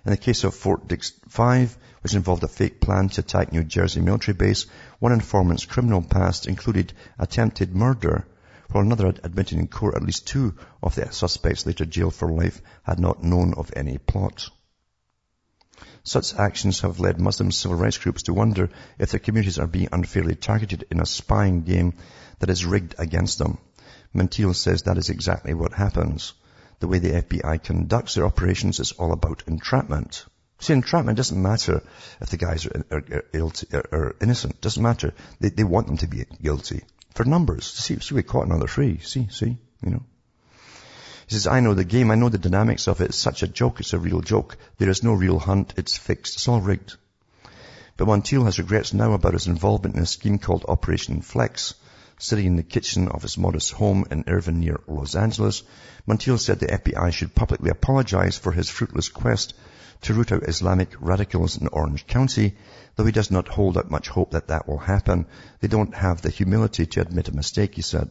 [0.05, 3.65] In the case of Fort Dix 5, which involved a fake plan to attack New
[3.65, 4.65] Jersey military base,
[4.99, 8.27] one informant's criminal past included attempted murder,
[8.71, 12.63] while another admitted in court at least two of the suspects later jailed for life
[12.83, 14.49] had not known of any plot.
[16.03, 19.88] Such actions have led Muslim civil rights groups to wonder if their communities are being
[19.93, 21.95] unfairly targeted in a spying game
[22.38, 23.59] that is rigged against them.
[24.14, 26.33] Monteilh says that is exactly what happens.
[26.81, 30.25] The way the FBI conducts their operations is all about entrapment.
[30.59, 31.83] See, entrapment doesn't matter
[32.21, 34.61] if the guys are, are, are, are innocent.
[34.61, 35.14] Doesn't matter.
[35.40, 36.83] They, they want them to be guilty.
[37.14, 37.66] For numbers.
[37.66, 38.99] See, see, we caught another three.
[38.99, 40.03] See, see, you know.
[41.31, 42.11] He says, I know the game.
[42.11, 43.11] I know the dynamics of it.
[43.11, 43.79] It's such a joke.
[43.79, 44.57] It's a real joke.
[44.79, 45.75] There is no real hunt.
[45.77, 46.35] It's fixed.
[46.35, 46.97] It's all rigged.
[47.97, 51.75] But Monteilh has regrets now about his involvement in a scheme called Operation Flex.
[52.19, 55.62] Sitting in the kitchen of his modest home in Irvine near Los Angeles,
[56.05, 59.55] Monteilh said the FBI should publicly apologize for his fruitless quest
[60.01, 62.57] to root out Islamic radicals in Orange County,
[62.97, 65.27] though he does not hold out much hope that that will happen.
[65.61, 68.11] They don't have the humility to admit a mistake, he said.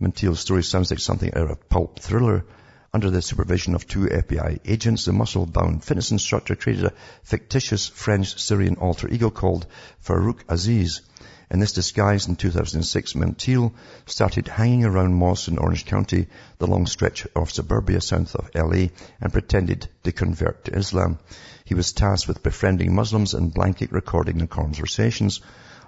[0.00, 2.44] Monteilh's story sounds like something out of pulp thriller.
[2.92, 8.76] Under the supervision of two FBI agents, the muscle-bound fitness instructor created a fictitious French-Syrian
[8.76, 9.66] alter ego called
[10.04, 11.02] Farouk Aziz.
[11.48, 13.72] In this disguise, in 2006, Monteilh
[14.06, 16.26] started hanging around Moss in Orange County,
[16.58, 18.88] the long stretch of suburbia south of LA,
[19.20, 21.20] and pretended to convert to Islam.
[21.64, 25.40] He was tasked with befriending Muslims and blanket recording their conversations.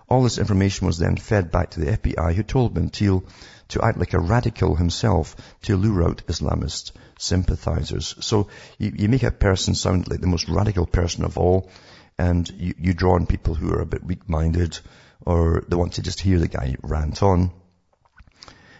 [0.08, 3.24] All this information was then fed back to the FBI, who told Monteilh
[3.68, 8.14] to act like a radical himself to lure out Islamist sympathizers.
[8.20, 8.48] So
[8.78, 11.70] you, you make a person sound like the most radical person of all,
[12.18, 14.78] and you, you draw on people who are a bit weak-minded,
[15.24, 17.50] or they want to just hear the guy rant on.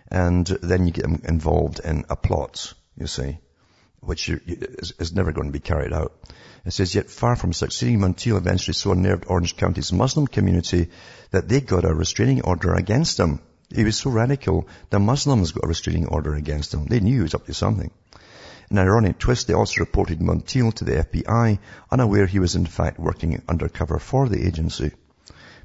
[0.08, 3.38] And then you get them involved in a plot, you see,
[4.00, 6.12] which is, never going to be carried out.
[6.64, 10.90] It says, yet far from succeeding, Monteilh eventually so unnerved Orange County's Muslim community
[11.30, 13.40] that they got a restraining order against him.
[13.76, 16.86] He was so radical, the Muslims got a restraining order against him.
[16.86, 17.90] They knew he was up to something.
[18.70, 21.58] In an ironic twist, they also reported Monteilh to the FBI,
[21.90, 24.92] unaware he was in fact working undercover for the agency.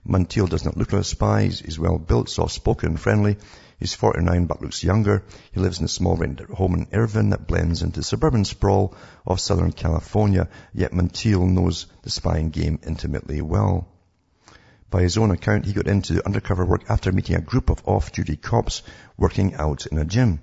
[0.05, 1.43] Monteilh does not look like a spy.
[1.43, 3.37] He's well built, soft-spoken, friendly.
[3.79, 5.23] He's 49 but looks younger.
[5.53, 8.93] He lives in a small rented home in Irvine that blends into suburban sprawl
[9.25, 13.87] of Southern California, yet Monteilh knows the spying game intimately well.
[14.91, 18.35] By his own account, he got into undercover work after meeting a group of off-duty
[18.35, 18.83] cops
[19.17, 20.41] working out in a gym.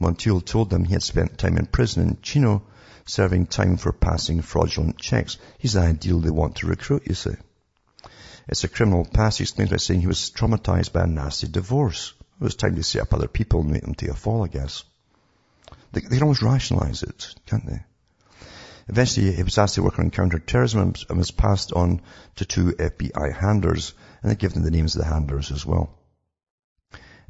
[0.00, 2.62] Monteilh told them he had spent time in prison in Chino,
[3.06, 5.36] serving time for passing fraudulent checks.
[5.58, 7.34] He's the ideal they want to recruit, you see.
[8.46, 12.14] It's a criminal past, he explains by saying he was traumatized by a nasty divorce.
[12.40, 14.48] It was time to set up other people and make them take a fall, I
[14.48, 14.84] guess.
[15.90, 17.82] They, they can always rationalize it, can't they?
[18.88, 22.00] Eventually, he was asked to work on counter-terrorism and was passed on
[22.36, 25.90] to two FBI handlers, and they gave them the names of the handlers as well.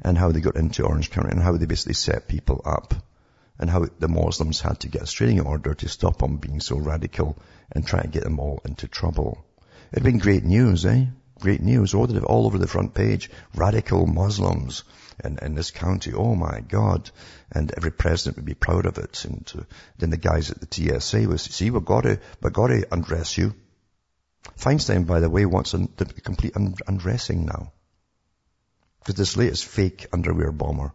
[0.01, 2.93] And how they got into Orange County, and how they basically set people up,
[3.59, 6.77] and how the Muslims had to get a restraining order to stop them being so
[6.77, 7.37] radical
[7.73, 9.43] and try to get them all into trouble.
[9.91, 11.07] It'd been great news, eh?
[11.41, 11.93] Great news.
[11.93, 13.29] All over the front page.
[13.53, 14.85] Radical Muslims
[15.23, 16.13] in, in this county.
[16.13, 17.09] Oh my God.
[17.51, 19.25] And every president would be proud of it.
[19.25, 19.63] And uh,
[19.97, 23.37] then the guys at the TSA was, see, we've got to, we've got to undress
[23.37, 23.53] you.
[24.57, 25.87] Feinstein, by the way, wants a,
[26.23, 27.71] complete un- undressing now.
[28.99, 30.93] Because this latest fake underwear bomber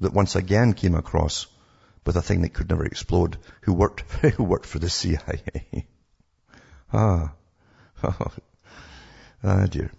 [0.00, 1.46] that once again came across
[2.04, 4.00] with a thing that could never explode, who worked,
[4.36, 5.86] who worked for the CIA.
[6.92, 7.32] ah.
[9.44, 9.92] oh dear.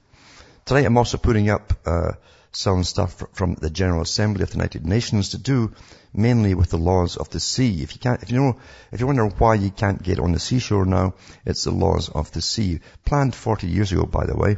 [0.66, 2.14] Tonight I'm also putting up uh,
[2.56, 5.74] some stuff from the General Assembly of the United Nations to do
[6.14, 7.82] mainly with the laws of the sea.
[7.82, 8.58] If you can't, if you know,
[8.92, 12.32] if you wonder why you can't get on the seashore now, it's the laws of
[12.32, 12.80] the sea.
[13.06, 14.58] Planned 40 years ago, by the way,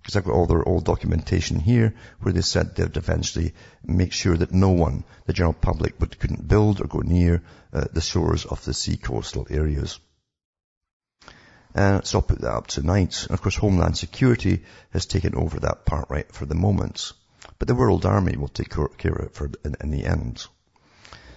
[0.00, 4.36] because I've got all their old documentation here where they said they'd eventually make sure
[4.36, 7.42] that no one, the general public, would, couldn't build or go near
[7.72, 9.98] uh, the shores of the sea coastal areas.
[11.74, 13.24] Uh, so I'll put that up tonight.
[13.24, 17.12] And of course, Homeland Security has taken over that part right for the moment.
[17.58, 20.46] But the World Army will take care of it for, in, in the end.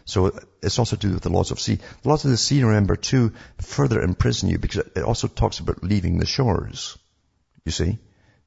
[0.05, 1.79] So it's also to do with the laws of sea.
[2.01, 5.83] The laws of the sea, remember, too, further imprison you because it also talks about
[5.83, 6.97] leaving the shores.
[7.65, 7.99] You see?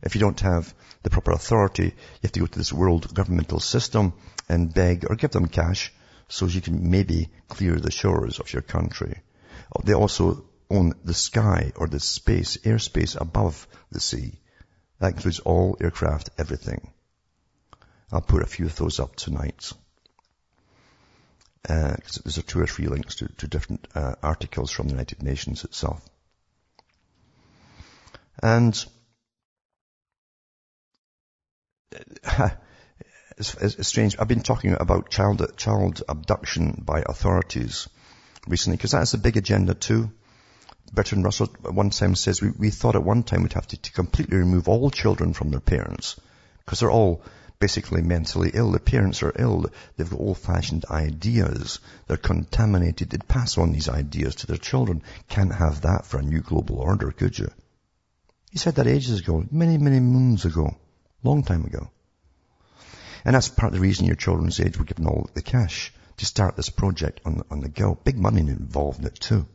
[0.03, 3.61] If you don't have the proper authority, you have to go to this world governmental
[3.61, 4.15] system
[4.49, 5.93] and beg or give them cash
[6.29, 9.21] so you can maybe clear the shores of your country.
[9.85, 14.41] They also own the sky or the space, airspace above the sea.
[15.01, 16.93] That includes all aircraft, everything.
[18.13, 19.73] I'll put a few of those up tonight.
[21.69, 25.23] Uh, there's a two or three links to, to different uh, articles from the United
[25.23, 26.03] Nations itself.
[28.43, 28.75] And
[33.37, 34.17] it's, it's, strange.
[34.19, 37.89] I've been talking about child child abduction by authorities
[38.47, 40.11] recently because that's a big agenda too.
[40.93, 43.93] Bertrand Russell one time says we, we thought at one time we'd have to, to
[43.93, 46.19] completely remove all children from their parents
[46.65, 47.23] because they're all
[47.61, 48.73] basically mentally ill.
[48.73, 49.67] The parents are ill.
[49.97, 51.79] They've got old-fashioned ideas.
[52.09, 53.11] They're contaminated.
[53.11, 55.03] They'd pass on these ideas to their children.
[55.29, 57.51] Can't have that for a new global order, could you?
[58.51, 60.75] He said that ages ago, many, many moons ago,
[61.23, 61.91] long time ago.
[63.25, 66.27] And that's part of the reason your Children's Aid were given all the cash to
[66.27, 67.95] start this project on the, on the go.
[67.95, 69.47] Big money involved in it too.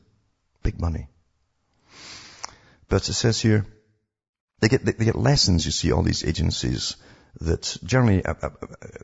[0.62, 1.08] Big money.
[2.88, 3.66] But it says here,
[4.60, 6.95] they get, they get lessons, you see, all these agencies
[7.41, 8.49] that generally uh, uh,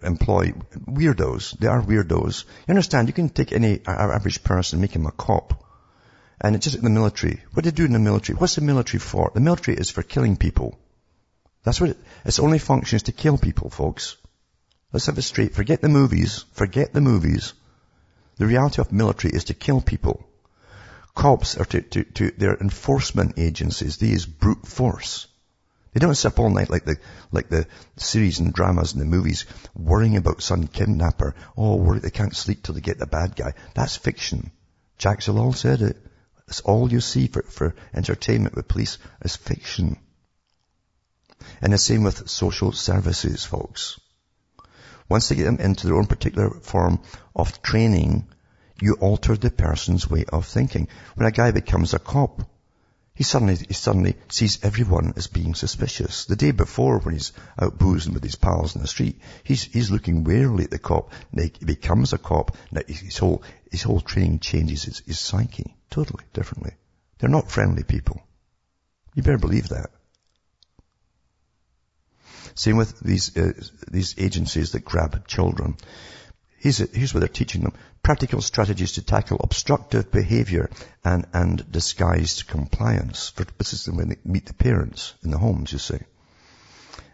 [0.04, 0.54] employ
[0.86, 1.58] weirdos.
[1.58, 2.46] They are weirdos.
[2.68, 5.66] You understand, you can take any average person make him a cop.
[6.40, 7.42] And it's just in the military.
[7.54, 8.38] What do they do in the military?
[8.38, 9.32] What's the military for?
[9.34, 10.80] The military is for killing people.
[11.64, 14.18] That's what it, its only function is to kill people, folks.
[14.92, 15.54] Let's have it straight.
[15.54, 16.46] Forget the movies.
[16.54, 17.54] Forget the movies.
[18.38, 20.28] The reality of military is to kill people
[21.14, 23.98] cops are to, to, to their enforcement agencies.
[23.98, 25.28] They use brute force.
[25.94, 26.98] They don't sit up all night like the,
[27.32, 27.68] like the
[27.98, 31.36] series and dramas and the movies worrying about some kidnapper.
[31.58, 33.54] Oh, worry, they can't sleep till they get the bad guy.
[33.76, 34.52] That's fiction.
[35.00, 35.98] Jacques Ellul said it.
[36.48, 39.98] That's all you see for, for entertainment with police is fiction.
[41.62, 44.00] And the same with social services, folks.
[45.10, 47.02] Once they get them into their own particular form
[47.36, 48.30] of training,
[48.80, 50.88] you alter the person's way of thinking.
[51.16, 52.44] When a guy becomes a cop,
[53.22, 56.26] he suddenly, he suddenly sees everyone as being suspicious.
[56.26, 59.92] The day before, when he's out boozing with his pals in the street, he's, he's
[59.92, 61.12] looking warily at the cop.
[61.32, 62.58] He becomes a cop.
[62.88, 66.72] His whole, his whole training changes his, his psyche totally differently.
[67.20, 68.24] They're not friendly people.
[69.14, 69.92] You better believe that.
[72.56, 73.54] Same with these, uh,
[73.92, 75.78] these agencies that grab children.
[76.62, 77.74] Here's, here's what they're teaching them.
[78.04, 80.70] Practical strategies to tackle obstructive behavior
[81.04, 83.30] and, and disguised compliance.
[83.30, 85.98] For, this is when they meet the parents in the homes, you see.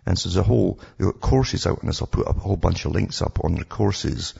[0.06, 2.02] And so there's a whole, there are courses out on this.
[2.02, 4.34] I'll put a whole bunch of links up on the courses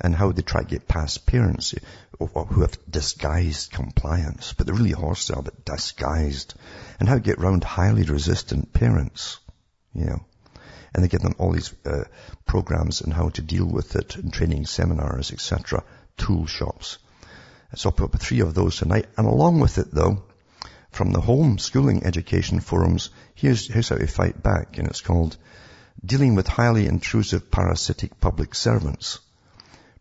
[0.00, 1.74] and how they try to get past parents
[2.20, 6.54] who have disguised compliance, but they're really hostile, but disguised.
[7.00, 9.40] And how to get around highly resistant parents,
[9.92, 10.24] you know
[10.94, 12.04] and they give them all these uh,
[12.44, 15.82] programs on how to deal with it and training seminars, etc.,
[16.16, 16.98] tool shops.
[17.74, 19.06] So I'll put up three of those tonight.
[19.16, 20.22] And along with it though,
[20.90, 24.76] from the home schooling education forums, here's, here's how we fight back.
[24.76, 25.38] And it's called
[26.04, 29.20] Dealing with Highly Intrusive Parasitic Public Servants.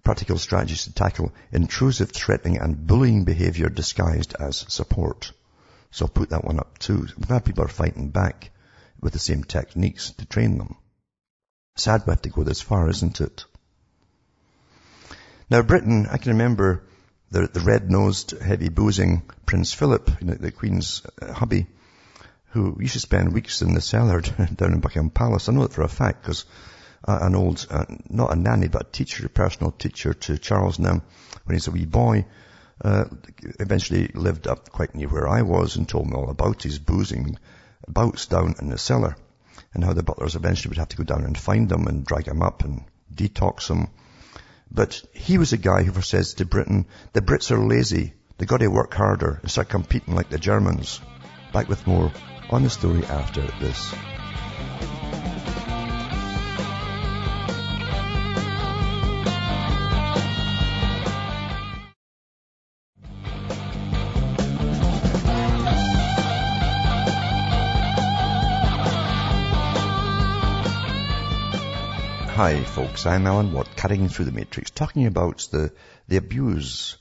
[0.03, 5.31] Practical strategies to tackle intrusive, threatening and bullying behavior disguised as support.
[5.91, 7.07] So I'll put that one up too.
[7.15, 8.49] I'm glad people are fighting back
[8.99, 10.75] with the same techniques to train them.
[11.75, 13.45] Sad we have to go this far, isn't it?
[15.49, 16.83] Now Britain, I can remember
[17.29, 21.67] the, the red-nosed, heavy boozing Prince Philip, you know, the Queen's uh, hubby,
[22.49, 24.21] who used to spend weeks in the cellar
[24.55, 25.47] down in Buckingham Palace.
[25.47, 26.45] I know it for a fact because
[27.07, 30.77] uh, an old, uh, not a nanny, but a teacher, a personal teacher to Charles
[30.77, 31.01] now,
[31.45, 32.25] when he's a wee boy,
[32.83, 33.05] uh,
[33.59, 37.37] eventually lived up quite near where I was and told me all about his boozing
[37.87, 39.15] bouts down in the cellar
[39.73, 42.25] and how the butlers eventually would have to go down and find them and drag
[42.25, 43.87] them up and detox them.
[44.69, 48.13] But he was a guy who says to Britain, the Brits are lazy.
[48.37, 51.01] They got to work harder and start competing like the Germans.
[51.53, 52.11] Back with more
[52.49, 53.93] on the story after this.
[72.41, 75.71] Hi folks, I'm Alan Watt, cutting through the matrix, talking about the,
[76.07, 76.97] the abuse,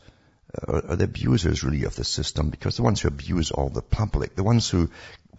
[0.55, 3.81] uh, or the abusers really of the system, because the ones who abuse all the
[3.81, 4.91] public, the ones who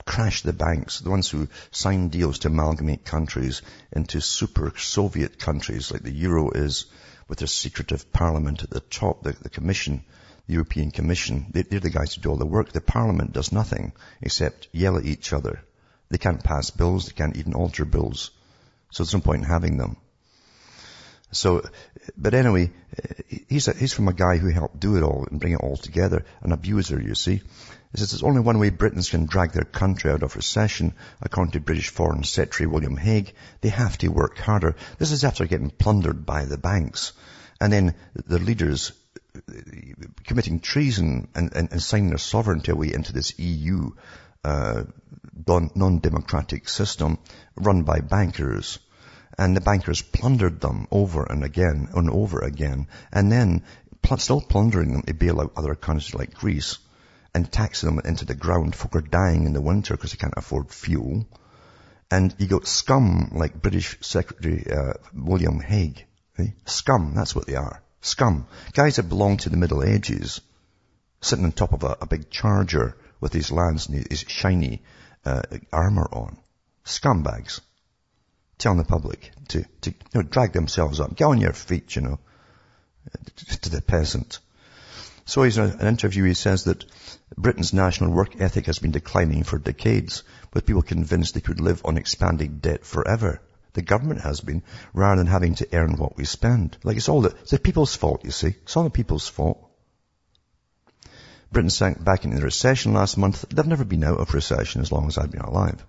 [0.04, 5.92] crash the banks, the ones who sign deals to amalgamate countries into super Soviet countries
[5.92, 6.88] like the Euro is,
[7.28, 10.04] with their secretive parliament at the top, the, the commission,
[10.48, 12.72] the European Commission, they, they're the guys who do all the work.
[12.72, 15.62] The parliament does nothing except yell at each other.
[16.10, 18.32] They can't pass bills, they can't even alter bills.
[18.92, 19.98] So there's no point in having them.
[21.32, 21.64] So,
[22.18, 22.72] but anyway,
[23.48, 25.78] he's, a, he's from a guy who helped do it all and bring it all
[25.78, 27.42] together, an abuser, you see.
[27.92, 31.54] He says there's only one way Britons can drag their country out of recession, according
[31.54, 33.34] to British Foreign Secretary William Hague.
[33.62, 34.76] They have to work harder.
[34.98, 37.14] This is after getting plundered by the banks.
[37.60, 38.92] And then the leaders
[39.36, 39.42] uh,
[40.26, 43.92] committing treason and, and, and signing their sovereignty away into this EU
[44.44, 44.84] uh,
[45.48, 47.18] non-democratic system
[47.56, 48.80] run by bankers.
[49.38, 52.88] And the bankers plundered them over and again and over again.
[53.12, 53.64] And then
[54.02, 56.78] pl- still plundering them to bail out other countries like Greece
[57.34, 58.76] and taxing them into the ground.
[58.76, 61.26] Folk are dying in the winter because they can't afford fuel.
[62.12, 66.06] And you got scum like British Secretary uh, William Hague.
[66.38, 66.48] Eh?
[66.66, 67.82] Scum, that's what they are.
[68.02, 68.48] Scum.
[68.74, 70.42] Guys that belong to the Middle Ages,
[71.22, 74.82] sitting on top of a, a big charger with his lance and his shiny
[75.24, 76.38] uh, armor on.
[76.84, 77.62] Scumbags.
[78.58, 81.16] Telling the public to, to you know, drag themselves up.
[81.16, 82.20] Get on your feet, you know,
[83.62, 84.40] to the peasant.
[85.26, 86.84] So he's in an interview, he says that
[87.38, 91.82] Britain's national work ethic has been declining for decades, with people convinced they could live
[91.86, 93.42] on expanding debt forever.
[93.74, 94.64] The government has been,
[94.94, 96.78] rather than having to earn what we spend.
[96.84, 98.56] Like it's all the, it's the people's fault, you see.
[98.64, 99.71] It's all the people's fault.
[101.52, 103.46] Britain sank back into recession last month.
[103.50, 105.86] They've never been out of recession as long as I've been alive.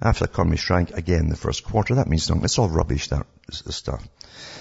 [0.00, 2.44] After the economy shrank again the first quarter, that means nothing.
[2.44, 4.06] It's all rubbish, that stuff.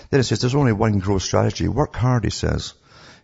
[0.09, 1.67] Then it says there's only one growth strategy.
[1.67, 2.73] Work hard, he says.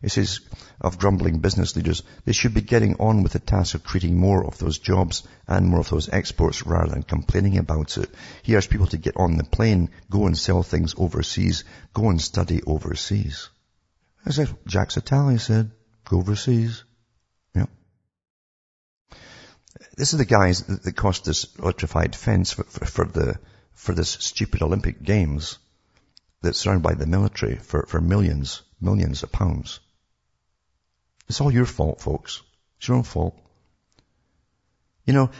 [0.01, 0.41] He says
[0.81, 4.45] of grumbling business leaders, they should be getting on with the task of creating more
[4.45, 8.13] of those jobs and more of those exports rather than complaining about it.
[8.41, 11.63] He asks people to get on the plane, go and sell things overseas,
[11.93, 13.49] go and study overseas.
[14.25, 15.71] As if Jacques Attali said,
[16.03, 16.83] go overseas.
[19.95, 23.39] This is the guys that cost this electrified fence for, for, for the,
[23.73, 25.57] for this stupid Olympic Games
[26.41, 29.79] that's surrounded by the military for, for millions, millions of pounds.
[31.27, 32.41] It's all your fault, folks.
[32.77, 33.39] It's your own fault.
[35.05, 35.31] You know,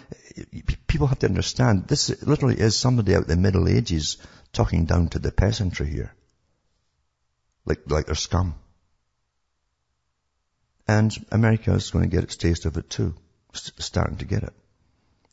[0.88, 4.18] people have to understand this literally is somebody out the Middle Ages
[4.52, 6.14] talking down to the peasantry here.
[7.66, 8.56] Like, like they're scum.
[10.88, 13.16] And America is going to get its taste of it too.
[13.54, 14.54] Starting to get it.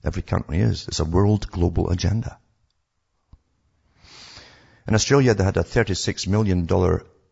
[0.04, 0.88] Every country is.
[0.88, 2.38] It's a world global agenda.
[4.86, 6.68] In Australia, they had a $36 million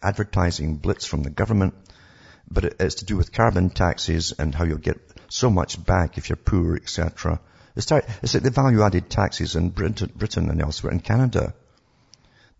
[0.03, 1.74] advertising blitz from the government,
[2.51, 6.28] but it's to do with carbon taxes and how you'll get so much back if
[6.28, 7.41] you're poor, etc.
[7.74, 10.93] It's, like the value-added taxes in Britain, and elsewhere.
[10.93, 11.55] In Canada,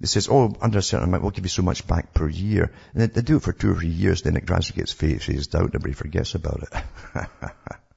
[0.01, 2.73] they says, oh, under a certain amount, we'll give you so much back per year.
[2.93, 5.57] And they, they do it for two or three years, then it gradually gets phased
[5.57, 6.83] out, everybody forgets about it.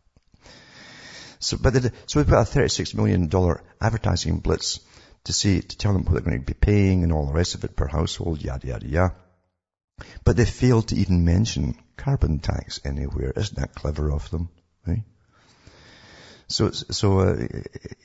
[1.41, 3.29] so, but they, so we put a $36 million
[3.81, 4.79] advertising blitz
[5.23, 7.55] to see, to tell them what they're going to be paying and all the rest
[7.55, 9.15] of it per household, yada, yada, yada.
[10.23, 13.33] But they failed to even mention carbon tax anywhere.
[13.35, 14.49] Isn't that clever of them?
[14.85, 15.03] Right?
[16.47, 17.47] So, so uh,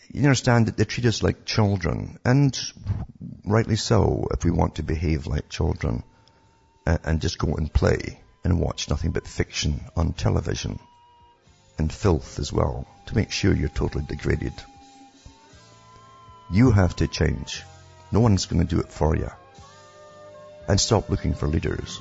[0.08, 2.58] you understand that they treat us like children, and
[3.44, 4.28] rightly so.
[4.32, 6.04] If we want to behave like children,
[6.86, 10.78] and just go and play and watch nothing but fiction on television,
[11.78, 14.52] and filth as well, to make sure you're totally degraded.
[16.50, 17.62] You have to change.
[18.12, 19.30] No one's going to do it for you.
[20.68, 22.00] And stop looking for leaders.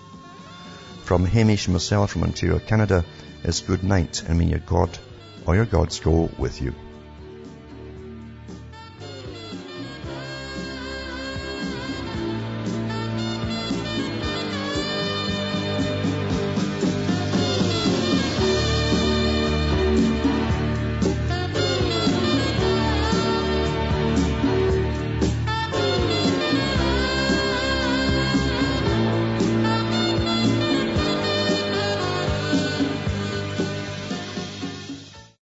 [1.04, 3.06] From Hamish myself from Ontario, Canada,
[3.44, 4.98] is good night and may your God
[5.46, 6.74] or your gods go with you.